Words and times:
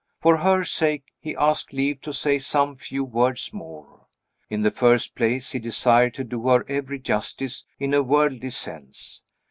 For 0.19 0.37
her 0.37 0.63
sake 0.63 1.13
he 1.19 1.35
asked 1.35 1.73
leave 1.73 2.01
to 2.01 2.11
say 2.11 2.39
some 2.39 2.75
few 2.75 3.03
words 3.03 3.53
more. 3.53 4.07
In 4.49 4.63
the 4.63 4.71
first 4.71 5.13
place, 5.13 5.51
he 5.51 5.59
desired 5.59 6.15
to 6.15 6.23
do 6.23 6.47
her 6.49 6.65
every 6.67 6.97
justice, 6.97 7.65
in 7.79 7.93
a 7.93 8.01
worldly 8.01 8.49
sense. 8.49 9.21